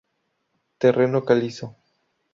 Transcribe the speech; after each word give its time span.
Terreno 0.79 1.23
calizo. 1.27 1.67